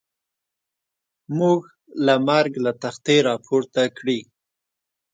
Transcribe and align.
موږ 1.39 1.59
له 2.05 2.15
مرګ 2.27 2.53
له 2.65 2.71
تختې 2.81 3.17
را 3.25 3.35
پورته 3.45 3.83
کړي. 3.97 4.19